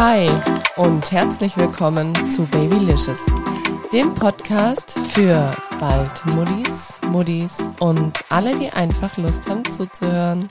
[0.00, 0.30] Hi
[0.76, 3.26] und herzlich willkommen zu Babylicious,
[3.92, 10.48] dem Podcast für bald Muddis, Muddis und alle, die einfach Lust haben zuzuhören.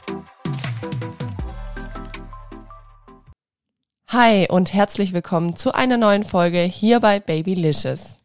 [4.09, 8.19] Hi und herzlich willkommen zu einer neuen Folge hier bei Babylicious.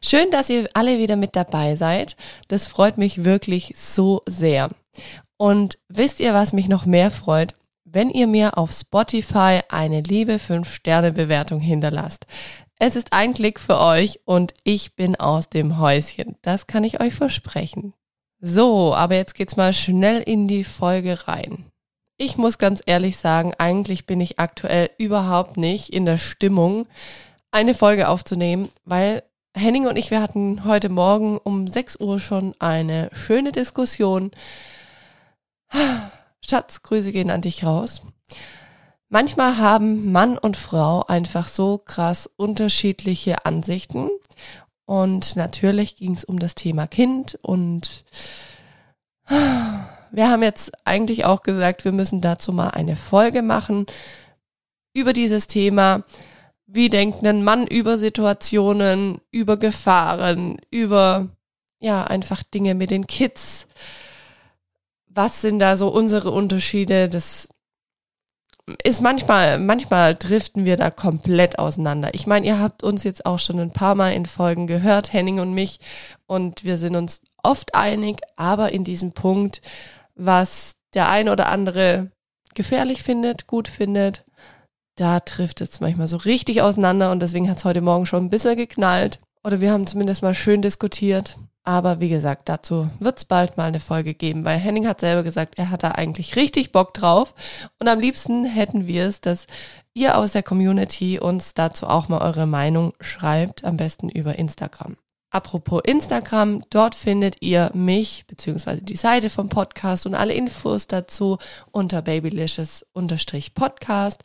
[0.00, 2.14] Schön, dass ihr alle wieder mit dabei seid.
[2.46, 4.68] Das freut mich wirklich so sehr.
[5.36, 7.56] Und wisst ihr, was mich noch mehr freut?
[7.92, 12.26] Wenn ihr mir auf Spotify eine liebe 5-Sterne-Bewertung hinterlasst.
[12.78, 16.36] Es ist ein Klick für euch und ich bin aus dem Häuschen.
[16.42, 17.92] Das kann ich euch versprechen.
[18.40, 21.66] So, aber jetzt geht's mal schnell in die Folge rein.
[22.16, 26.86] Ich muss ganz ehrlich sagen, eigentlich bin ich aktuell überhaupt nicht in der Stimmung,
[27.50, 29.22] eine Folge aufzunehmen, weil
[29.54, 34.30] Henning und ich, wir hatten heute Morgen um 6 Uhr schon eine schöne Diskussion
[36.44, 38.02] Schatz, Grüße gehen an dich raus.
[39.08, 44.08] Manchmal haben Mann und Frau einfach so krass unterschiedliche Ansichten.
[44.84, 48.04] Und natürlich ging es um das Thema Kind und
[49.28, 53.86] wir haben jetzt eigentlich auch gesagt, wir müssen dazu mal eine Folge machen
[54.92, 56.04] über dieses Thema.
[56.66, 61.28] Wie denkt ein Mann über Situationen, über Gefahren, über
[61.80, 63.66] ja, einfach Dinge mit den Kids?
[65.14, 67.08] Was sind da so unsere Unterschiede?
[67.08, 67.48] Das
[68.84, 72.14] ist manchmal, manchmal driften wir da komplett auseinander.
[72.14, 75.40] Ich meine, ihr habt uns jetzt auch schon ein paar Mal in Folgen gehört, Henning
[75.40, 75.80] und mich,
[76.26, 79.60] und wir sind uns oft einig, aber in diesem Punkt,
[80.14, 82.12] was der ein oder andere
[82.54, 84.24] gefährlich findet, gut findet,
[84.96, 88.30] da trifft es manchmal so richtig auseinander und deswegen hat es heute Morgen schon ein
[88.30, 89.20] bisschen geknallt.
[89.42, 91.38] Oder wir haben zumindest mal schön diskutiert.
[91.64, 95.22] Aber wie gesagt, dazu wird es bald mal eine Folge geben, weil Henning hat selber
[95.22, 97.34] gesagt, er hat da eigentlich richtig Bock drauf.
[97.78, 99.46] Und am liebsten hätten wir es, dass
[99.94, 104.96] ihr aus der Community uns dazu auch mal eure Meinung schreibt, am besten über Instagram.
[105.30, 111.38] Apropos Instagram, dort findet ihr mich beziehungsweise die Seite vom Podcast und alle Infos dazu
[111.70, 114.24] unter babylicious-podcast.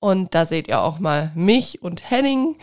[0.00, 2.56] Und da seht ihr auch mal mich und Henning.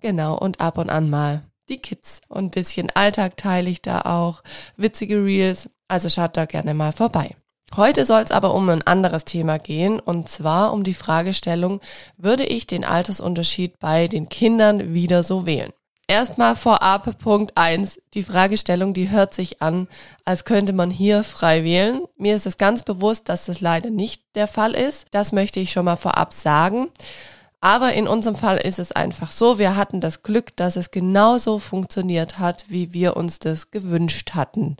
[0.00, 2.20] Genau, und ab und an mal die Kids.
[2.28, 4.42] Und ein bisschen Alltag teile ich da auch,
[4.76, 5.68] witzige Reels.
[5.88, 7.36] Also schaut da gerne mal vorbei.
[7.74, 11.80] Heute soll es aber um ein anderes Thema gehen, und zwar um die Fragestellung,
[12.16, 15.72] würde ich den Altersunterschied bei den Kindern wieder so wählen?
[16.08, 19.88] Erstmal vorab Punkt eins: Die Fragestellung, die hört sich an,
[20.24, 22.02] als könnte man hier frei wählen.
[22.16, 25.06] Mir ist es ganz bewusst, dass das leider nicht der Fall ist.
[25.10, 26.88] Das möchte ich schon mal vorab sagen.
[27.60, 31.58] Aber in unserem Fall ist es einfach so, wir hatten das Glück, dass es genauso
[31.58, 34.76] funktioniert hat, wie wir uns das gewünscht hatten,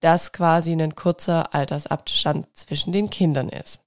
[0.00, 3.80] dass quasi ein kurzer Altersabstand zwischen den Kindern ist.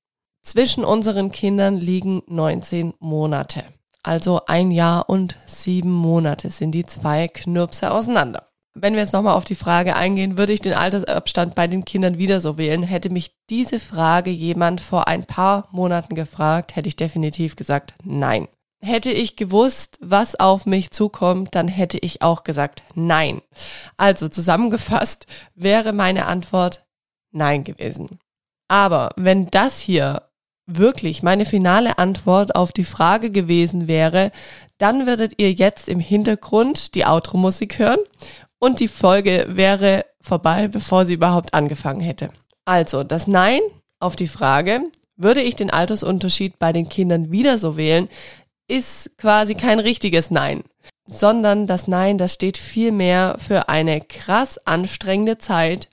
[0.43, 3.63] Zwischen unseren Kindern liegen 19 Monate.
[4.03, 8.50] Also ein Jahr und sieben Monate sind die zwei Knirpse auseinander.
[8.73, 12.17] Wenn wir jetzt nochmal auf die Frage eingehen, würde ich den Altersabstand bei den Kindern
[12.17, 16.95] wieder so wählen, hätte mich diese Frage jemand vor ein paar Monaten gefragt, hätte ich
[16.95, 18.47] definitiv gesagt, nein.
[18.83, 23.41] Hätte ich gewusst, was auf mich zukommt, dann hätte ich auch gesagt, nein.
[23.97, 26.85] Also zusammengefasst wäre meine Antwort
[27.31, 28.19] nein gewesen.
[28.69, 30.29] Aber wenn das hier
[30.65, 34.31] wirklich meine finale Antwort auf die Frage gewesen wäre,
[34.77, 37.99] dann würdet ihr jetzt im Hintergrund die Outro-Musik hören
[38.61, 42.29] und die Folge wäre vorbei, bevor sie überhaupt angefangen hätte.
[42.63, 43.59] Also, das Nein
[43.99, 44.81] auf die Frage,
[45.17, 48.07] würde ich den Altersunterschied bei den Kindern wieder so wählen,
[48.67, 50.63] ist quasi kein richtiges Nein,
[51.07, 55.89] sondern das Nein, das steht vielmehr für eine krass anstrengende Zeit,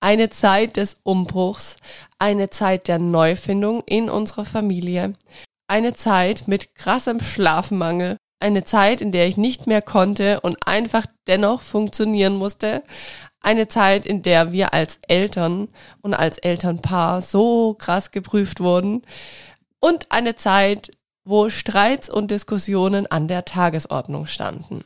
[0.00, 1.76] eine Zeit des Umbruchs,
[2.18, 5.14] eine Zeit der Neufindung in unserer Familie,
[5.66, 11.06] eine Zeit mit krassem Schlafmangel, eine Zeit, in der ich nicht mehr konnte und einfach
[11.26, 12.84] dennoch funktionieren musste.
[13.40, 15.68] Eine Zeit, in der wir als Eltern
[16.02, 19.02] und als Elternpaar so krass geprüft wurden.
[19.80, 20.90] Und eine Zeit,
[21.24, 24.84] wo Streits und Diskussionen an der Tagesordnung standen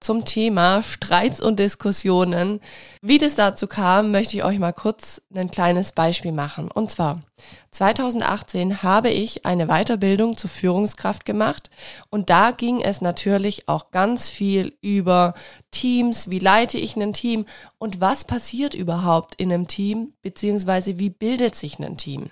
[0.00, 2.60] zum Thema Streits und Diskussionen.
[3.02, 6.70] Wie das dazu kam, möchte ich euch mal kurz ein kleines Beispiel machen.
[6.70, 7.22] Und zwar
[7.70, 11.70] 2018 habe ich eine Weiterbildung zur Führungskraft gemacht
[12.08, 15.34] und da ging es natürlich auch ganz viel über
[15.70, 17.44] Teams, wie leite ich ein Team
[17.78, 22.30] und was passiert überhaupt in einem Team, beziehungsweise wie bildet sich ein Team.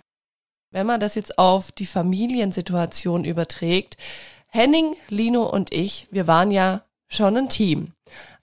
[0.70, 3.96] Wenn man das jetzt auf die Familiensituation überträgt,
[4.48, 7.92] Henning, Lino und ich, wir waren ja schon ein Team.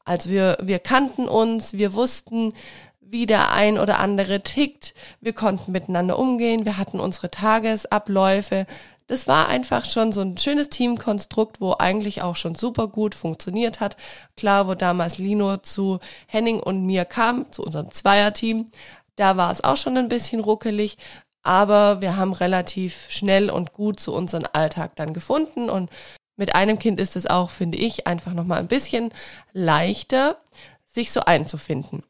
[0.04, 2.54] Also wir, wir kannten uns, wir wussten,
[3.00, 8.66] wie der ein oder andere tickt, wir konnten miteinander umgehen, wir hatten unsere Tagesabläufe,
[9.08, 13.80] das war einfach schon so ein schönes Teamkonstrukt, wo eigentlich auch schon super gut funktioniert
[13.80, 13.98] hat.
[14.36, 18.72] Klar, wo damals Lino zu Henning und mir kam, zu unserem Zweierteam,
[19.16, 20.98] da war es auch schon ein bisschen ruckelig,
[21.44, 25.92] aber wir haben relativ schnell und gut zu unserem Alltag dann gefunden und
[26.38, 29.12] mit einem Kind ist es auch, finde ich, einfach nochmal ein bisschen
[29.54, 30.38] leichter,
[30.86, 32.04] sich so einzufinden.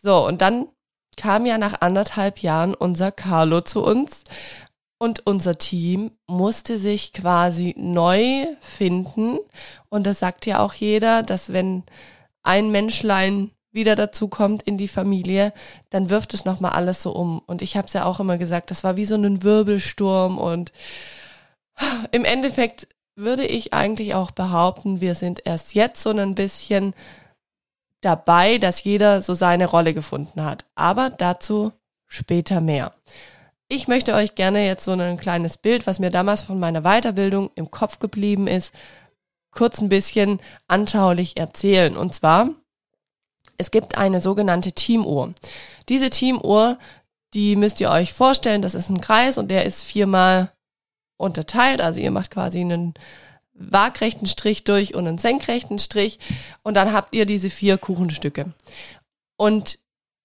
[0.00, 0.68] So, und dann
[1.16, 4.24] kam ja nach anderthalb Jahren unser Carlo zu uns
[4.98, 9.38] und unser Team musste sich quasi neu finden.
[9.88, 11.82] Und das sagt ja auch jeder, dass wenn
[12.42, 15.52] ein Menschlein wieder dazu kommt in die Familie,
[15.90, 17.40] dann wirft es nochmal alles so um.
[17.46, 20.38] Und ich habe es ja auch immer gesagt, das war wie so ein Wirbelsturm.
[20.38, 20.72] Und
[22.12, 22.86] im Endeffekt
[23.16, 26.94] würde ich eigentlich auch behaupten, wir sind erst jetzt so ein bisschen
[28.00, 30.64] dabei, dass jeder so seine Rolle gefunden hat.
[30.74, 31.72] Aber dazu
[32.06, 32.92] später mehr.
[33.68, 37.50] Ich möchte euch gerne jetzt so ein kleines Bild, was mir damals von meiner Weiterbildung
[37.54, 38.74] im Kopf geblieben ist,
[39.50, 41.96] kurz ein bisschen anschaulich erzählen.
[41.96, 42.50] Und zwar,
[43.56, 45.32] es gibt eine sogenannte Teamuhr.
[45.88, 46.78] Diese Teamuhr,
[47.32, 50.52] die müsst ihr euch vorstellen, das ist ein Kreis und der ist viermal
[51.22, 51.80] unterteilt.
[51.80, 52.94] Also ihr macht quasi einen
[53.54, 56.18] waagrechten Strich durch und einen senkrechten Strich
[56.62, 58.52] und dann habt ihr diese vier Kuchenstücke.
[59.36, 59.78] Und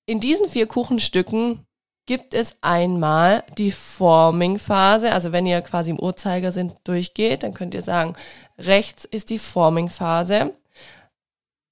[0.05, 1.65] in diesen vier Kuchenstücken
[2.05, 5.11] gibt es einmal die Forming-Phase.
[5.11, 8.15] Also wenn ihr quasi im Uhrzeigersinn durchgeht, dann könnt ihr sagen,
[8.57, 10.53] rechts ist die Forming-Phase.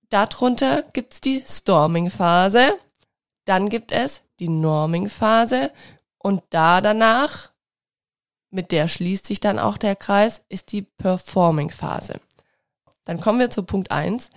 [0.10, 2.78] Darunter gibt es die Storming-Phase.
[3.45, 5.71] Dann gibt es die Norming-Phase.
[6.18, 7.51] Und da danach,
[8.51, 12.19] mit der schließt sich dann auch der Kreis, ist die Performing-Phase.
[13.06, 14.30] Dann kommen wir zu Punkt eins.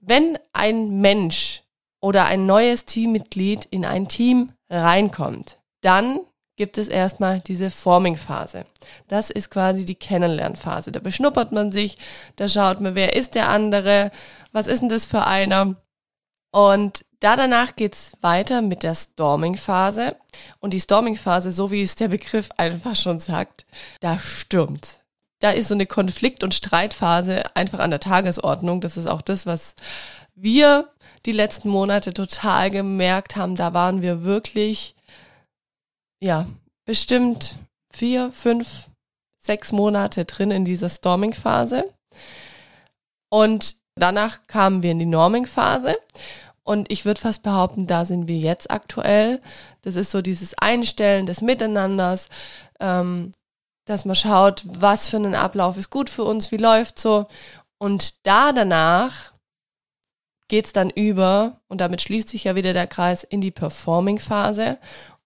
[0.00, 1.62] Wenn ein Mensch
[2.00, 6.20] oder ein neues Teammitglied in ein Team reinkommt, dann
[6.56, 8.64] gibt es erstmal diese Forming-Phase.
[9.08, 10.92] Das ist quasi die Kennenlernphase.
[10.92, 11.98] Da beschnuppert man sich,
[12.36, 14.12] da schaut man, wer ist der andere,
[14.52, 15.76] was ist denn das für einer.
[16.52, 20.14] Und da danach geht's weiter mit der Storming-Phase.
[20.60, 23.64] Und die Storming-Phase, so wie es der Begriff einfach schon sagt,
[24.00, 25.00] da stürmt.
[25.40, 28.82] Da ist so eine Konflikt- und Streitphase einfach an der Tagesordnung.
[28.82, 29.74] Das ist auch das, was
[30.34, 30.90] wir
[31.24, 34.94] die letzten Monate total gemerkt haben, da waren wir wirklich,
[36.20, 36.46] ja,
[36.84, 37.56] bestimmt
[37.90, 38.90] vier, fünf,
[39.38, 41.90] sechs Monate drin in dieser Storming-Phase.
[43.30, 45.96] Und danach kamen wir in die Norming-Phase.
[46.64, 49.40] Und ich würde fast behaupten, da sind wir jetzt aktuell.
[49.82, 52.28] Das ist so dieses Einstellen des Miteinanders,
[52.80, 53.32] ähm,
[53.84, 57.26] dass man schaut, was für einen Ablauf ist gut für uns, wie läuft so.
[57.78, 59.32] Und da danach
[60.48, 64.78] geht's dann über, und damit schließt sich ja wieder der Kreis, in die Performing-Phase.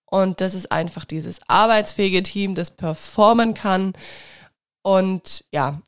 [0.07, 3.93] Und das ist einfach dieses arbeitsfähige Team, das performen kann.
[4.83, 5.81] Und ja,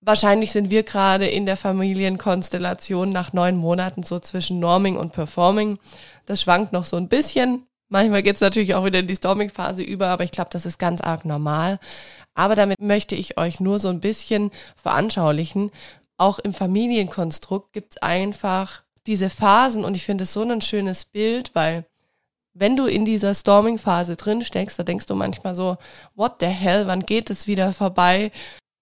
[0.00, 5.78] wahrscheinlich sind wir gerade in der Familienkonstellation nach neun Monaten so zwischen Norming und Performing.
[6.26, 7.66] Das schwankt noch so ein bisschen.
[7.88, 11.00] Manchmal geht's natürlich auch wieder in die Storming-Phase über, aber ich glaube, das ist ganz
[11.00, 11.78] arg normal.
[12.34, 15.70] Aber damit möchte ich euch nur so ein bisschen veranschaulichen,
[16.18, 21.54] auch im Familienkonstrukt gibt's einfach diese Phasen und ich finde es so ein schönes Bild,
[21.54, 21.86] weil
[22.54, 25.76] wenn du in dieser Storming-Phase drin steckst, da denkst du manchmal so,
[26.14, 28.32] what the hell, wann geht es wieder vorbei?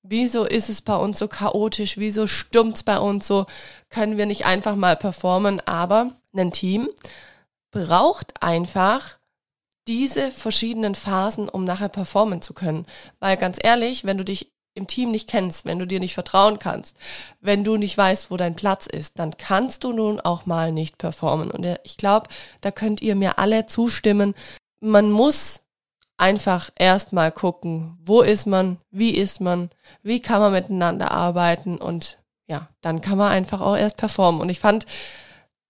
[0.06, 1.96] Wieso ist es bei uns so chaotisch?
[1.96, 3.46] Wieso stummt's bei uns so?
[3.88, 5.62] Können wir nicht einfach mal performen?
[5.64, 6.90] Aber ein Team
[7.70, 9.18] braucht einfach
[9.88, 12.84] diese verschiedenen Phasen, um nachher performen zu können.
[13.18, 16.58] Weil ganz ehrlich, wenn du dich im Team nicht kennst, wenn du dir nicht vertrauen
[16.58, 16.98] kannst,
[17.40, 20.98] wenn du nicht weißt, wo dein Platz ist, dann kannst du nun auch mal nicht
[20.98, 21.50] performen.
[21.50, 22.28] Und ich glaube,
[22.60, 24.34] da könnt ihr mir alle zustimmen.
[24.80, 25.63] Man muss
[26.16, 29.70] einfach erstmal gucken, wo ist man, wie ist man,
[30.02, 34.40] wie kann man miteinander arbeiten und ja, dann kann man einfach auch erst performen.
[34.40, 34.86] Und ich fand,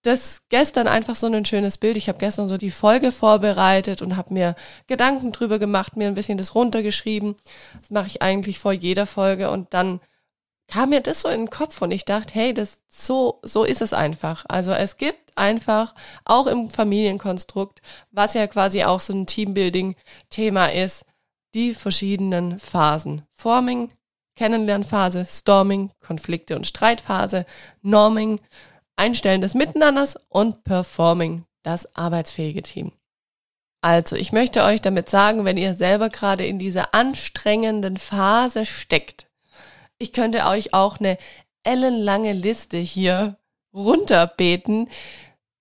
[0.04, 1.96] das gestern einfach so ein schönes Bild.
[1.96, 4.54] Ich habe gestern so die Folge vorbereitet und habe mir
[4.86, 7.36] Gedanken drüber gemacht, mir ein bisschen das runtergeschrieben.
[7.80, 10.00] Das mache ich eigentlich vor jeder Folge und dann
[10.68, 13.82] kam mir das so in den Kopf und ich dachte, hey, das so so ist
[13.82, 14.44] es einfach.
[14.48, 15.94] Also es gibt einfach
[16.24, 17.80] auch im Familienkonstrukt,
[18.10, 19.96] was ja quasi auch so ein Teambuilding
[20.30, 21.04] Thema ist,
[21.54, 23.26] die verschiedenen Phasen.
[23.32, 23.90] Forming,
[24.36, 27.46] Kennenlernphase, Storming, Konflikte und Streitphase,
[27.82, 28.40] Norming,
[28.96, 32.92] Einstellen des Miteinanders und Performing, das arbeitsfähige Team.
[33.80, 39.23] Also, ich möchte euch damit sagen, wenn ihr selber gerade in dieser anstrengenden Phase steckt,
[40.04, 41.16] ich könnte euch auch eine
[41.62, 43.38] ellenlange Liste hier
[43.74, 44.90] runterbeten,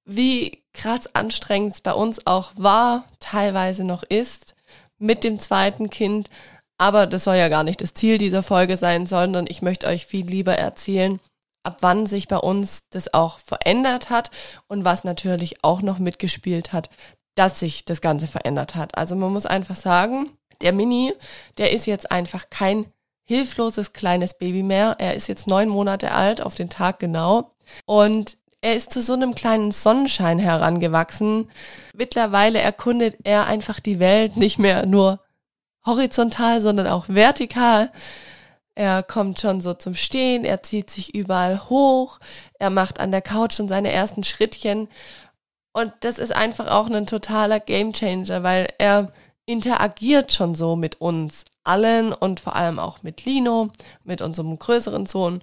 [0.04, 4.56] wie krass anstrengend es bei uns auch war, teilweise noch ist,
[4.98, 6.30] mit dem zweiten Kind,
[6.78, 10.06] Aber das soll ja gar nicht das Ziel dieser Folge sein, sondern ich möchte euch
[10.06, 11.20] viel lieber erzählen,
[11.64, 14.32] ab wann sich bei uns das auch verändert hat
[14.68, 16.90] und was natürlich auch noch mitgespielt hat,
[17.36, 18.98] dass sich das Ganze verändert hat.
[18.98, 20.30] Also man muss einfach sagen,
[20.62, 21.14] der Mini,
[21.58, 22.86] der ist jetzt einfach kein
[23.24, 24.96] hilfloses kleines Baby mehr.
[25.00, 27.56] Er ist jetzt neun Monate alt, auf den Tag genau.
[27.86, 31.50] Und er ist zu so einem kleinen Sonnenschein herangewachsen.
[31.94, 35.20] Mittlerweile erkundet er einfach die Welt nicht mehr nur
[35.86, 37.92] horizontal, sondern auch vertikal.
[38.76, 42.20] Er kommt schon so zum Stehen, er zieht sich überall hoch,
[42.58, 44.88] er macht an der Couch schon seine ersten Schrittchen.
[45.74, 49.12] Und das ist einfach auch ein totaler Gamechanger, weil er
[49.46, 53.70] interagiert schon so mit uns allen und vor allem auch mit Lino,
[54.04, 55.42] mit unserem größeren Sohn.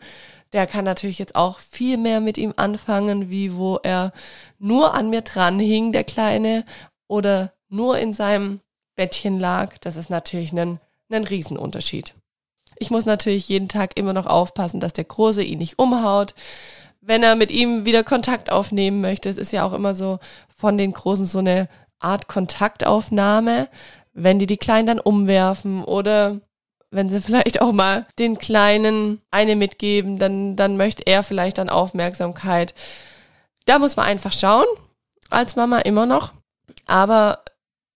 [0.53, 4.13] Der kann natürlich jetzt auch viel mehr mit ihm anfangen, wie wo er
[4.59, 6.65] nur an mir dran hing, der Kleine,
[7.09, 8.61] oder nur in seinem
[8.97, 9.79] Bettchen lag.
[9.79, 10.81] Das ist natürlich ein,
[11.11, 12.15] ein Riesenunterschied.
[12.77, 16.35] Ich muss natürlich jeden Tag immer noch aufpassen, dass der Große ihn nicht umhaut.
[17.01, 20.19] Wenn er mit ihm wieder Kontakt aufnehmen möchte, es ist ja auch immer so
[20.55, 21.69] von den Großen so eine
[22.01, 23.69] Art Kontaktaufnahme,
[24.13, 26.41] wenn die die Kleinen dann umwerfen oder
[26.91, 31.69] wenn sie vielleicht auch mal den Kleinen eine mitgeben, dann, dann möchte er vielleicht dann
[31.69, 32.75] Aufmerksamkeit.
[33.67, 34.67] Da muss man einfach schauen,
[35.29, 36.33] als Mama immer noch.
[36.87, 37.45] Aber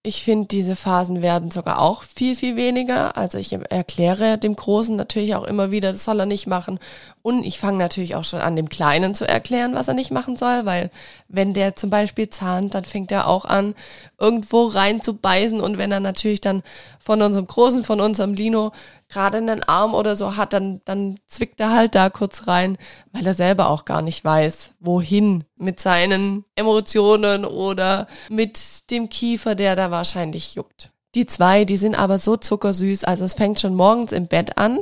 [0.07, 3.17] ich finde, diese Phasen werden sogar auch viel, viel weniger.
[3.17, 6.79] Also ich erkläre dem Großen natürlich auch immer wieder, das soll er nicht machen.
[7.27, 10.37] Und ich fange natürlich auch schon an, dem Kleinen zu erklären, was er nicht machen
[10.37, 10.91] soll, weil
[11.27, 13.75] wenn der zum Beispiel zahnt, dann fängt er auch an,
[14.21, 15.59] irgendwo rein zu beißen.
[15.59, 16.63] Und wenn er natürlich dann
[17.01, 18.73] von unserem Großen, von unserem Lino
[19.09, 22.77] gerade einen Arm oder so hat, dann, dann zwickt er halt da kurz rein,
[23.13, 29.55] weil er selber auch gar nicht weiß, wohin mit seinen Emotionen oder mit dem Kiefer,
[29.55, 30.94] der da wahrscheinlich juckt.
[31.15, 34.81] Die zwei, die sind aber so zuckersüß, also es fängt schon morgens im Bett an.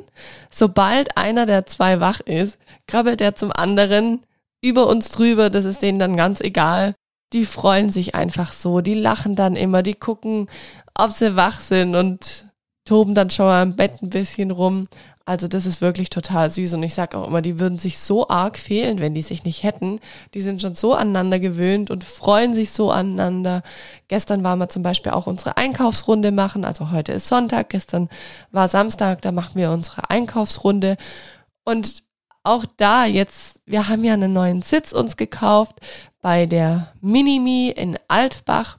[0.51, 4.25] Sobald einer der zwei wach ist, krabbelt er zum anderen
[4.63, 6.95] über uns drüber, das ist denen dann ganz egal.
[7.33, 10.49] Die freuen sich einfach so, die lachen dann immer, die gucken,
[10.95, 12.47] ob sie wach sind und
[12.85, 14.89] toben dann schon mal im Bett ein bisschen rum.
[15.25, 18.29] Also das ist wirklich total süß und ich sag auch immer, die würden sich so
[18.29, 20.01] arg fehlen, wenn die sich nicht hätten.
[20.35, 23.63] Die sind schon so aneinander gewöhnt und freuen sich so aneinander.
[24.09, 26.65] Gestern waren wir zum Beispiel auch unsere Einkaufsrunde machen.
[26.65, 28.09] Also heute ist Sonntag, gestern
[28.51, 30.97] war Samstag, da machen wir unsere Einkaufsrunde.
[31.65, 32.03] Und
[32.43, 35.77] auch da jetzt, wir haben ja einen neuen Sitz uns gekauft
[36.21, 38.79] bei der Minimi in Altbach.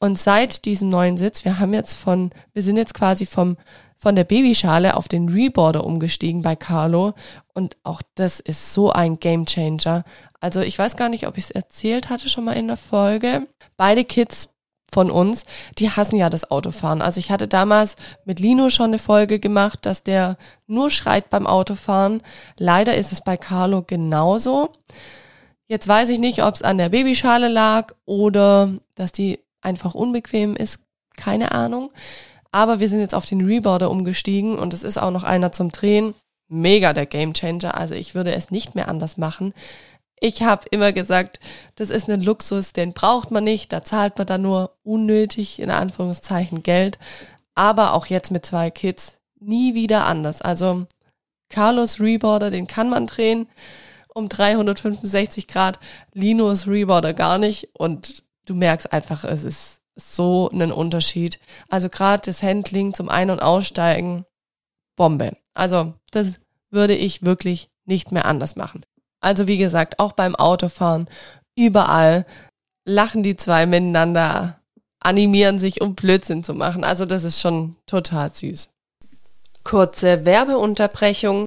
[0.00, 3.58] Und seit diesem neuen Sitz, wir haben jetzt von, wir sind jetzt quasi vom,
[3.98, 7.12] von der Babyschale auf den Reboarder umgestiegen bei Carlo.
[7.52, 10.04] Und auch das ist so ein Game Changer.
[10.40, 13.46] Also ich weiß gar nicht, ob ich es erzählt hatte schon mal in der Folge.
[13.76, 14.54] Beide Kids
[14.90, 15.44] von uns,
[15.78, 17.02] die hassen ja das Autofahren.
[17.02, 21.46] Also ich hatte damals mit Lino schon eine Folge gemacht, dass der nur schreit beim
[21.46, 22.22] Autofahren.
[22.58, 24.70] Leider ist es bei Carlo genauso.
[25.68, 30.56] Jetzt weiß ich nicht, ob es an der Babyschale lag oder dass die einfach unbequem
[30.56, 30.80] ist,
[31.16, 31.92] keine Ahnung.
[32.52, 35.70] Aber wir sind jetzt auf den Reboarder umgestiegen und es ist auch noch einer zum
[35.70, 36.14] Drehen.
[36.48, 37.76] Mega der Gamechanger.
[37.76, 39.54] Also ich würde es nicht mehr anders machen.
[40.18, 41.40] Ich habe immer gesagt,
[41.76, 43.72] das ist ein Luxus, den braucht man nicht.
[43.72, 46.98] Da zahlt man dann nur unnötig, in Anführungszeichen, Geld.
[47.54, 50.42] Aber auch jetzt mit zwei Kids nie wieder anders.
[50.42, 50.86] Also
[51.48, 53.48] Carlos Reboarder, den kann man drehen
[54.14, 55.78] um 365 Grad.
[56.12, 57.68] Linus Reboarder gar nicht.
[57.78, 61.38] Und du merkst einfach, es ist so ein Unterschied.
[61.68, 64.24] Also gerade das Handling zum Ein- und Aussteigen,
[64.96, 65.36] Bombe.
[65.54, 66.34] Also das
[66.70, 68.84] würde ich wirklich nicht mehr anders machen.
[69.20, 71.08] Also wie gesagt, auch beim Autofahren,
[71.56, 72.24] überall
[72.86, 74.60] lachen die zwei miteinander,
[75.00, 76.84] animieren sich, um Blödsinn zu machen.
[76.84, 78.70] Also das ist schon total süß.
[79.64, 81.44] Kurze Werbeunterbrechung.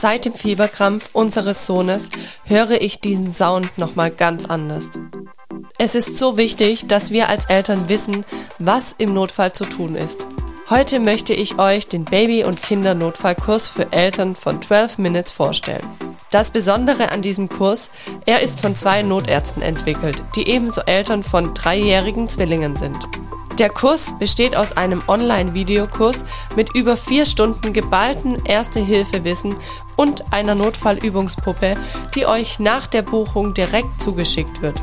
[0.00, 2.08] Seit dem Fieberkrampf unseres Sohnes
[2.44, 4.92] höre ich diesen Sound nochmal ganz anders.
[5.76, 8.24] Es ist so wichtig, dass wir als Eltern wissen,
[8.58, 10.26] was im Notfall zu tun ist.
[10.70, 15.86] Heute möchte ich euch den Baby- und Kindernotfallkurs für Eltern von 12 Minutes vorstellen.
[16.30, 17.90] Das Besondere an diesem Kurs,
[18.24, 22.96] er ist von zwei Notärzten entwickelt, die ebenso Eltern von dreijährigen Zwillingen sind.
[23.60, 26.24] Der Kurs besteht aus einem Online-Videokurs
[26.56, 29.54] mit über vier Stunden geballten Erste-Hilfe-Wissen
[29.96, 31.76] und einer Notfallübungspuppe,
[32.14, 34.80] die euch nach der Buchung direkt zugeschickt wird.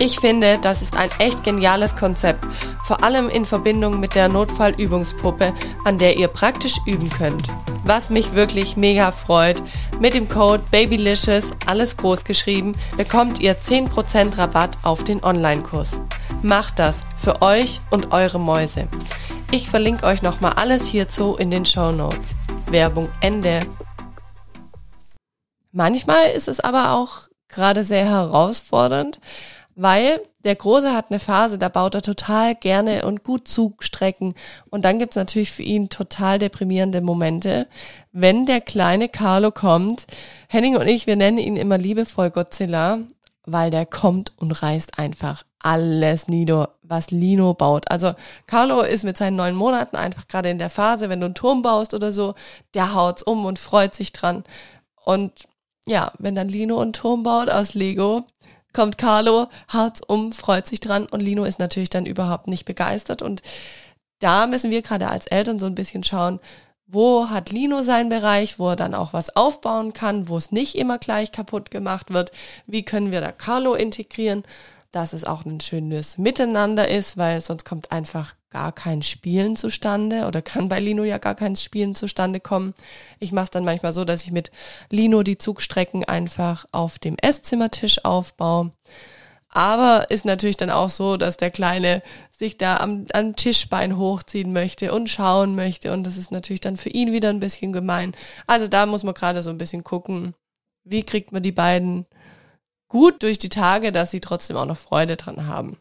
[0.00, 2.44] Ich finde, das ist ein echt geniales Konzept,
[2.84, 5.52] vor allem in Verbindung mit der Notfallübungspuppe,
[5.84, 7.48] an der ihr praktisch üben könnt.
[7.84, 9.60] Was mich wirklich mega freut,
[9.98, 16.00] mit dem Code BABYLICIOUS, alles groß geschrieben, bekommt ihr 10% Rabatt auf den Online-Kurs.
[16.42, 18.86] Macht das für euch und eure Mäuse.
[19.50, 22.36] Ich verlinke euch nochmal alles hierzu in den Show Notes.
[22.70, 23.66] Werbung Ende.
[25.72, 29.18] Manchmal ist es aber auch gerade sehr herausfordernd,
[29.80, 34.34] weil der Große hat eine Phase, da baut er total gerne und gut Zugstrecken.
[34.70, 37.68] Und dann gibt's natürlich für ihn total deprimierende Momente,
[38.10, 40.08] wenn der kleine Carlo kommt.
[40.48, 42.98] Henning und ich, wir nennen ihn immer liebevoll Godzilla,
[43.46, 47.88] weil der kommt und reißt einfach alles nieder, was Lino baut.
[47.88, 48.14] Also
[48.48, 51.62] Carlo ist mit seinen neun Monaten einfach gerade in der Phase, wenn du einen Turm
[51.62, 52.34] baust oder so,
[52.74, 54.42] der haut's um und freut sich dran.
[55.04, 55.46] Und
[55.86, 58.24] ja, wenn dann Lino einen Turm baut aus Lego,
[58.78, 63.22] kommt Carlo, haut's um, freut sich dran und Lino ist natürlich dann überhaupt nicht begeistert
[63.22, 63.42] und
[64.20, 66.38] da müssen wir gerade als Eltern so ein bisschen schauen,
[66.86, 70.76] wo hat Lino seinen Bereich, wo er dann auch was aufbauen kann, wo es nicht
[70.76, 72.30] immer gleich kaputt gemacht wird,
[72.68, 74.44] wie können wir da Carlo integrieren,
[74.90, 80.26] dass es auch ein schönes Miteinander ist, weil sonst kommt einfach gar kein Spielen zustande
[80.26, 82.72] oder kann bei Lino ja gar kein Spielen zustande kommen.
[83.18, 84.50] Ich mache es dann manchmal so, dass ich mit
[84.90, 88.72] Lino die Zugstrecken einfach auf dem Esszimmertisch aufbaue.
[89.50, 92.02] Aber ist natürlich dann auch so, dass der Kleine
[92.38, 95.92] sich da am, am Tischbein hochziehen möchte und schauen möchte.
[95.92, 98.12] Und das ist natürlich dann für ihn wieder ein bisschen gemein.
[98.46, 100.34] Also da muss man gerade so ein bisschen gucken,
[100.84, 102.06] wie kriegt man die beiden
[102.88, 105.78] gut durch die Tage, dass sie trotzdem auch noch Freude dran haben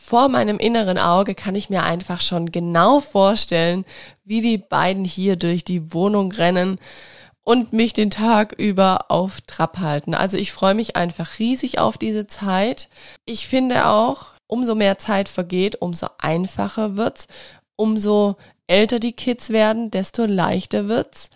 [0.00, 3.84] vor meinem inneren Auge kann ich mir einfach schon genau vorstellen,
[4.24, 6.78] wie die beiden hier durch die Wohnung rennen
[7.42, 10.14] und mich den Tag über auf Trab halten.
[10.14, 12.88] Also ich freue mich einfach riesig auf diese Zeit.
[13.24, 17.28] Ich finde auch, umso mehr Zeit vergeht, umso einfacher wird's,
[17.76, 21.30] umso älter die Kids werden, desto leichter wird's.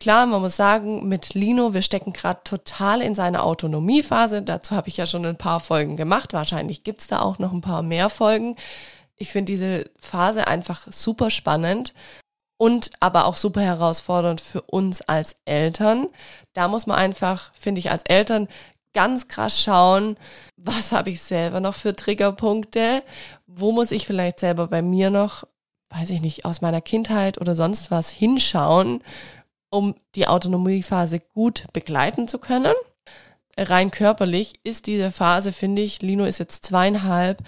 [0.00, 4.42] Klar, man muss sagen, mit Lino, wir stecken gerade total in seiner Autonomiephase.
[4.42, 6.32] Dazu habe ich ja schon ein paar Folgen gemacht.
[6.32, 8.54] Wahrscheinlich gibt's da auch noch ein paar mehr Folgen.
[9.16, 11.94] Ich finde diese Phase einfach super spannend
[12.58, 16.06] und aber auch super herausfordernd für uns als Eltern.
[16.52, 18.46] Da muss man einfach, finde ich, als Eltern
[18.94, 20.16] ganz krass schauen,
[20.56, 23.02] was habe ich selber noch für Triggerpunkte,
[23.46, 25.44] wo muss ich vielleicht selber bei mir noch,
[25.90, 29.02] weiß ich nicht, aus meiner Kindheit oder sonst was hinschauen,
[29.70, 32.74] um die Autonomiephase gut begleiten zu können.
[33.56, 37.42] Rein körperlich ist diese Phase, finde ich, Lino ist jetzt zweieinhalb,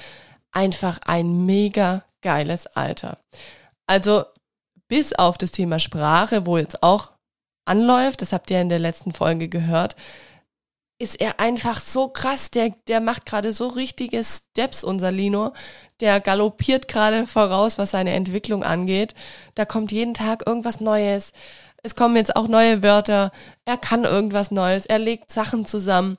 [0.51, 3.19] einfach ein mega geiles Alter.
[3.87, 4.25] Also
[4.89, 7.13] bis auf das Thema Sprache, wo jetzt auch
[7.65, 9.95] anläuft, das habt ihr in der letzten Folge gehört,
[11.01, 12.51] ist er einfach so krass.
[12.51, 15.53] Der, der macht gerade so richtige Steps, unser Lino.
[16.01, 19.15] Der galoppiert gerade voraus, was seine Entwicklung angeht.
[19.55, 21.33] Da kommt jeden Tag irgendwas Neues
[21.83, 23.33] es kommen jetzt auch neue Wörter,
[23.65, 26.17] er kann irgendwas Neues, er legt Sachen zusammen.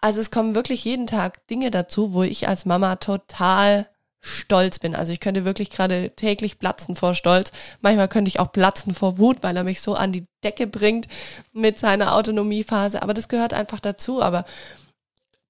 [0.00, 3.88] Also es kommen wirklich jeden Tag Dinge dazu, wo ich als Mama total
[4.20, 4.94] stolz bin.
[4.94, 7.52] Also ich könnte wirklich gerade täglich platzen vor Stolz.
[7.82, 11.08] Manchmal könnte ich auch platzen vor Wut, weil er mich so an die Decke bringt
[11.52, 13.02] mit seiner Autonomiephase.
[13.02, 14.22] Aber das gehört einfach dazu.
[14.22, 14.46] Aber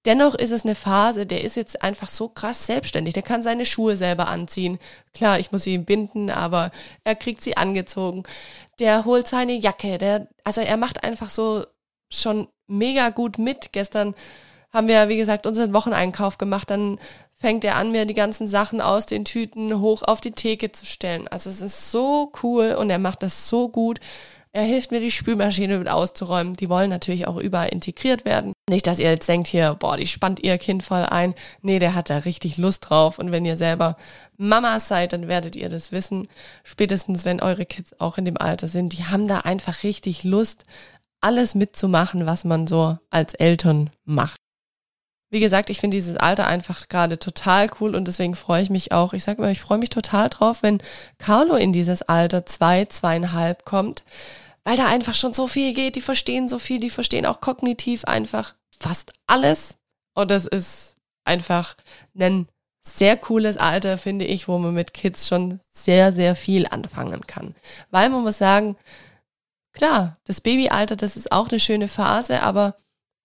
[0.04, 3.14] Dennoch ist es eine Phase, der ist jetzt einfach so krass selbstständig.
[3.14, 4.78] Der kann seine Schuhe selber anziehen.
[5.14, 6.70] Klar, ich muss sie ihm binden, aber
[7.04, 8.24] er kriegt sie angezogen.
[8.78, 9.96] Der holt seine Jacke.
[9.96, 11.64] Der, also er macht einfach so
[12.10, 13.72] schon mega gut mit.
[13.72, 14.14] Gestern
[14.72, 16.68] haben wir, wie gesagt, unseren Wocheneinkauf gemacht.
[16.68, 16.98] Dann
[17.34, 20.84] fängt er an, mir die ganzen Sachen aus den Tüten hoch auf die Theke zu
[20.84, 21.28] stellen.
[21.28, 24.00] Also es ist so cool und er macht das so gut.
[24.56, 26.54] Er hilft mir, die Spülmaschine mit auszuräumen.
[26.54, 28.52] Die wollen natürlich auch überall integriert werden.
[28.70, 31.34] Nicht, dass ihr jetzt denkt hier, boah, die spannt ihr Kind voll ein.
[31.60, 33.18] Nee, der hat da richtig Lust drauf.
[33.18, 33.96] Und wenn ihr selber
[34.36, 36.28] Mama seid, dann werdet ihr das wissen.
[36.62, 38.92] Spätestens, wenn eure Kids auch in dem Alter sind.
[38.92, 40.66] Die haben da einfach richtig Lust,
[41.20, 44.36] alles mitzumachen, was man so als Eltern macht.
[45.30, 48.92] Wie gesagt, ich finde dieses Alter einfach gerade total cool und deswegen freue ich mich
[48.92, 49.14] auch.
[49.14, 50.80] Ich sage mal, ich freue mich total drauf, wenn
[51.18, 54.04] Carlo in dieses Alter zwei, zweieinhalb kommt
[54.64, 58.04] weil da einfach schon so viel geht, die verstehen so viel, die verstehen auch kognitiv
[58.04, 59.76] einfach fast alles.
[60.14, 61.76] Und das ist einfach
[62.18, 62.48] ein
[62.80, 67.54] sehr cooles Alter, finde ich, wo man mit Kids schon sehr, sehr viel anfangen kann.
[67.90, 68.76] Weil man muss sagen,
[69.72, 72.76] klar, das Babyalter, das ist auch eine schöne Phase, aber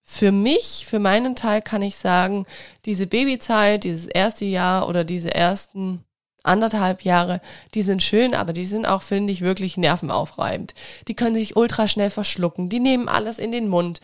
[0.04, 2.48] für mich, für meinen Teil kann ich sagen,
[2.86, 6.04] diese Babyzeit, dieses erste Jahr oder diese ersten
[6.44, 7.42] anderthalb Jahre,
[7.74, 10.74] die sind schön, aber die sind auch, finde ich, wirklich nervenaufreibend.
[11.08, 14.02] Die können sich ultra schnell verschlucken, die nehmen alles in den Mund,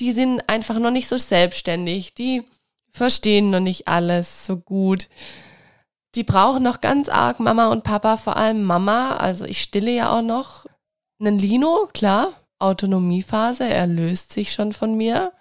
[0.00, 2.42] die sind einfach noch nicht so selbstständig, die
[2.92, 5.08] verstehen noch nicht alles so gut.
[6.14, 9.16] Die brauchen noch ganz arg Mama und Papa, vor allem Mama.
[9.16, 10.66] Also ich stille ja auch noch.
[11.18, 15.32] Einen Lino, klar, Autonomiephase, er löst sich schon von mir.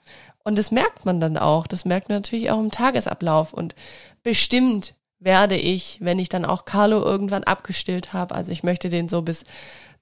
[0.43, 1.67] Und das merkt man dann auch.
[1.67, 3.53] Das merkt man natürlich auch im Tagesablauf.
[3.53, 3.75] Und
[4.23, 9.07] bestimmt werde ich, wenn ich dann auch Carlo irgendwann abgestillt habe, also ich möchte den
[9.07, 9.43] so bis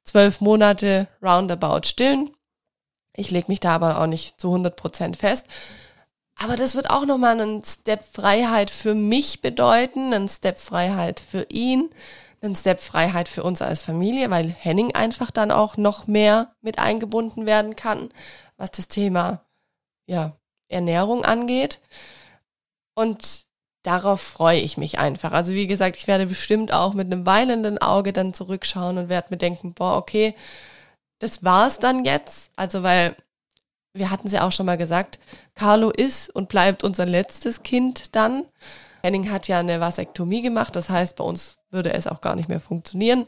[0.04, 2.32] zwölf Monate roundabout stillen.
[3.16, 5.46] Ich lege mich da aber auch nicht zu 100 Prozent fest.
[6.42, 11.46] Aber das wird auch nochmal einen Step Freiheit für mich bedeuten, einen Step Freiheit für
[11.50, 11.90] ihn,
[12.42, 16.80] einen Step Freiheit für uns als Familie, weil Henning einfach dann auch noch mehr mit
[16.80, 18.10] eingebunden werden kann,
[18.56, 19.44] was das Thema
[20.08, 20.38] ja,
[20.70, 21.82] Ernährung angeht.
[22.96, 23.49] Und
[23.84, 25.32] darauf freue ich mich einfach.
[25.32, 29.28] Also wie gesagt, ich werde bestimmt auch mit einem weinenden Auge dann zurückschauen und werde
[29.32, 30.36] mir denken, boah, okay,
[31.20, 32.52] das war's dann jetzt.
[32.56, 33.16] Also weil
[33.94, 35.20] wir hatten es ja auch schon mal gesagt,
[35.56, 38.46] Carlo ist und bleibt unser letztes Kind dann.
[39.02, 42.50] Henning hat ja eine Vasektomie gemacht, das heißt, bei uns würde es auch gar nicht
[42.50, 43.26] mehr funktionieren.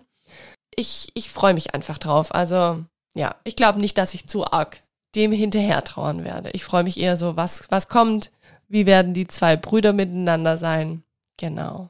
[0.76, 2.34] Ich, ich freue mich einfach drauf.
[2.34, 2.84] Also
[3.14, 4.82] ja, ich glaube nicht, dass ich zu arg
[5.16, 6.52] dem hinterher trauern werde.
[6.52, 8.32] Ich freue mich eher so, was, was kommt,
[8.72, 11.04] wie werden die zwei Brüder miteinander sein.
[11.38, 11.90] Genau.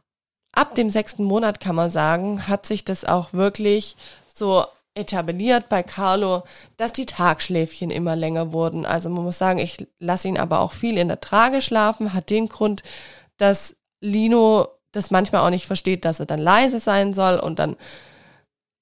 [0.52, 3.96] Ab dem sechsten Monat kann man sagen, hat sich das auch wirklich
[4.28, 4.66] so
[4.96, 6.44] etabliert bei Carlo,
[6.78, 8.86] dass die Tagschläfchen immer länger wurden.
[8.86, 12.30] Also man muss sagen, ich lasse ihn aber auch viel in der Trage schlafen, hat
[12.30, 12.82] den Grund,
[13.38, 17.78] dass Lino das manchmal auch nicht versteht, dass er dann leise sein soll und dann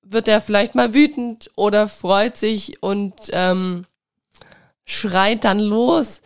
[0.02, 3.86] wird er vielleicht mal wütend oder freut sich und ähm,
[4.86, 6.22] schreit dann los.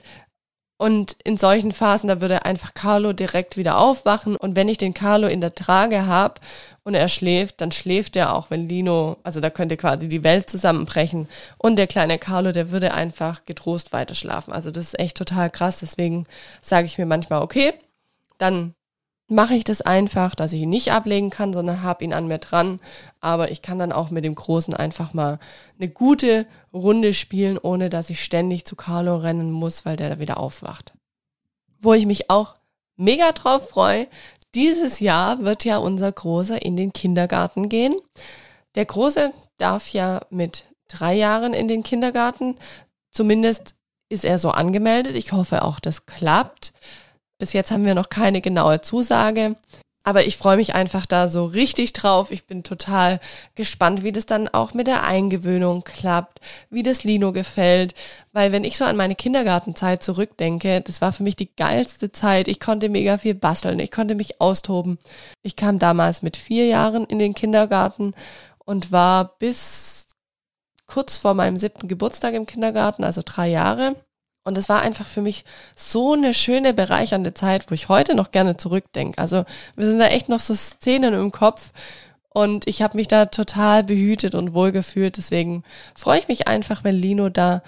[0.84, 4.36] Und in solchen Phasen, da würde einfach Carlo direkt wieder aufwachen.
[4.36, 6.42] Und wenn ich den Carlo in der Trage habe
[6.84, 10.50] und er schläft, dann schläft er auch, wenn Lino, also da könnte quasi die Welt
[10.50, 11.30] zusammenbrechen.
[11.58, 14.52] Und der kleine Carlo, der würde einfach getrost weiter schlafen.
[14.52, 15.78] Also das ist echt total krass.
[15.78, 16.26] Deswegen
[16.62, 17.72] sage ich mir manchmal, okay,
[18.38, 18.76] dann
[19.28, 22.40] mache ich das einfach, dass ich ihn nicht ablegen kann, sondern habe ihn an mir
[22.40, 22.80] dran.
[23.22, 25.40] Aber ich kann dann auch mit dem Großen einfach mal
[25.80, 30.20] eine gute Runde spielen, ohne dass ich ständig zu Carlo rennen muss, weil der da
[30.20, 30.94] wieder aufwacht.
[31.80, 32.56] Wo ich mich auch
[32.96, 34.08] mega drauf freue,
[34.56, 37.96] dieses Jahr wird ja unser Großer in den Kindergarten gehen.
[38.76, 42.56] Der Große darf ja mit drei Jahren in den Kindergarten.
[43.10, 43.76] Zumindest
[44.10, 45.16] ist er so angemeldet.
[45.16, 46.74] Ich hoffe auch, das klappt.
[47.40, 49.56] Bis jetzt haben wir noch keine genaue Zusage.
[50.06, 52.30] Aber ich freue mich einfach da so richtig drauf.
[52.32, 53.22] Ich bin total
[53.56, 57.96] gespannt, wie das dann auch mit der Eingewöhnung klappt, wie das Lino gefällt.
[58.34, 62.50] Weil wenn ich so an meine Kindergartenzeit zurückdenke, das war für mich die geilste Zeit.
[62.50, 65.00] Ich konnte mega viel basteln, ich konnte mich austoben.
[65.42, 68.14] Ich kam damals mit vier Jahren in den Kindergarten
[68.66, 70.08] und war bis
[70.86, 73.96] kurz vor meinem siebten Geburtstag im Kindergarten, also drei Jahre.
[74.44, 78.32] Und es war einfach für mich so eine schöne, bereichernde Zeit, wo ich heute noch
[78.32, 79.18] gerne zurückdenke.
[79.18, 81.72] Also wir sind da echt noch so Szenen im Kopf
[82.30, 85.18] und ich habe mich da total behütet und wohlgefühlt.
[85.18, 85.64] Deswegen
[85.96, 87.62] freue ich mich einfach, wenn Lino da,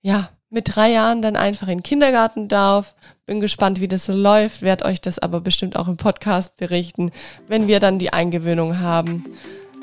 [0.00, 2.94] ja, mit drei Jahren dann einfach in den Kindergarten darf.
[3.26, 7.12] Bin gespannt, wie das so läuft, werde euch das aber bestimmt auch im Podcast berichten,
[7.46, 9.24] wenn wir dann die Eingewöhnung haben.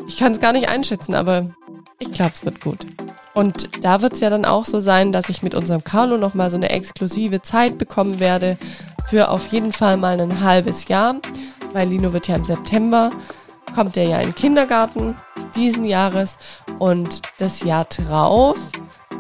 [0.08, 1.52] Ich kann es gar nicht einschätzen, aber
[2.00, 2.86] ich glaube, es wird gut.
[3.38, 6.50] Und da wird es ja dann auch so sein, dass ich mit unserem Carlo nochmal
[6.50, 8.58] so eine exklusive Zeit bekommen werde
[9.08, 11.18] für auf jeden Fall mal ein halbes Jahr,
[11.72, 13.12] weil Lino wird ja im September,
[13.76, 15.16] kommt er ja in den Kindergarten
[15.54, 16.40] diesen Jahres
[16.80, 18.58] und das Jahr drauf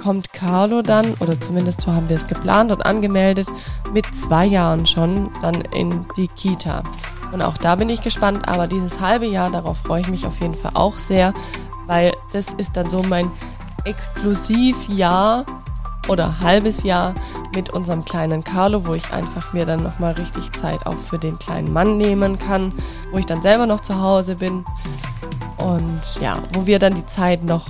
[0.02, 3.48] kommt Carlo dann, oder zumindest so haben wir es geplant und angemeldet,
[3.94, 6.82] mit zwei Jahren schon dann in die Kita.
[7.34, 10.42] Und auch da bin ich gespannt, aber dieses halbe Jahr, darauf freue ich mich auf
[10.42, 11.36] jeden Fall auch sehr,
[11.86, 13.32] weil das ist dann so mein
[13.86, 15.46] Exklusivjahr
[16.08, 17.13] oder halbes Jahr
[17.54, 21.38] mit unserem kleinen Carlo, wo ich einfach mir dann nochmal richtig Zeit auch für den
[21.40, 22.74] kleinen Mann nehmen kann,
[23.12, 24.63] wo ich dann selber noch zu Hause bin
[25.58, 27.66] und ja, wo wir dann die Zeit noch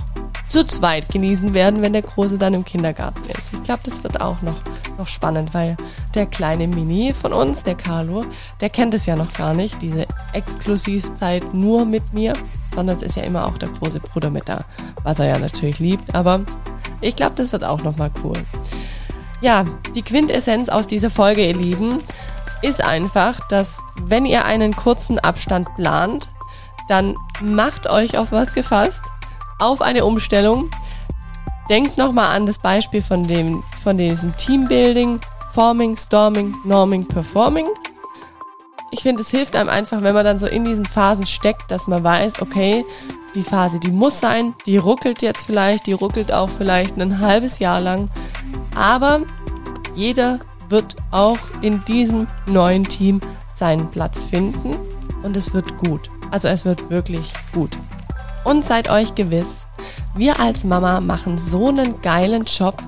[0.48, 3.52] zu zweit genießen werden, wenn der Große dann im Kindergarten ist.
[3.52, 4.56] Ich glaube, das wird auch noch,
[4.96, 5.76] noch spannend, weil
[6.14, 8.24] der kleine Mini von uns, der Carlo,
[8.60, 12.32] der kennt es ja noch gar nicht, diese Exklusivzeit nur mit mir,
[12.74, 14.64] sondern es ist ja immer auch der große Bruder mit da,
[15.02, 16.42] was er ja natürlich liebt, aber
[17.00, 18.44] ich glaube, das wird auch nochmal cool.
[19.40, 21.98] Ja, die Quintessenz aus dieser Folge, ihr Lieben,
[22.62, 26.28] ist einfach, dass wenn ihr einen kurzen Abstand plant,
[26.88, 29.02] dann macht euch auf was gefasst
[29.58, 30.70] auf eine Umstellung.
[31.68, 35.20] Denkt nochmal an das Beispiel von, dem, von diesem Teambuilding,
[35.52, 37.66] Forming, Storming, Norming, Performing.
[38.90, 41.86] Ich finde, es hilft einem einfach, wenn man dann so in diesen Phasen steckt, dass
[41.86, 42.84] man weiß, okay,
[43.34, 47.58] die Phase, die muss sein, die ruckelt jetzt vielleicht, die ruckelt auch vielleicht ein halbes
[47.58, 48.10] Jahr lang.
[48.74, 49.20] Aber
[49.94, 53.20] jeder wird auch in diesem neuen Team
[53.54, 54.76] seinen Platz finden
[55.22, 56.10] und es wird gut.
[56.30, 57.76] Also es wird wirklich gut.
[58.44, 59.66] Und seid euch gewiss,
[60.14, 62.82] wir als Mama machen so einen geilen Job.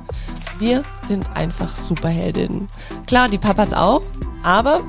[0.58, 2.68] Wir sind einfach Superheldinnen.
[3.06, 4.02] Klar, die Papas auch,
[4.42, 4.82] aber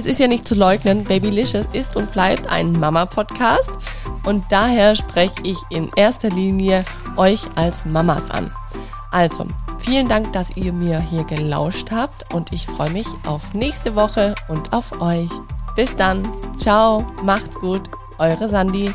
[0.00, 3.70] es ist ja nicht zu leugnen, Babylicious ist und bleibt ein Mama-Podcast
[4.24, 6.86] und daher spreche ich in erster Linie
[7.18, 8.50] euch als Mamas an.
[9.10, 9.46] Also,
[9.78, 14.34] vielen Dank, dass ihr mir hier gelauscht habt und ich freue mich auf nächste Woche
[14.48, 15.28] und auf euch.
[15.76, 16.26] Bis dann.
[16.56, 17.04] Ciao.
[17.22, 17.82] Macht's gut.
[18.18, 18.94] Eure Sandy.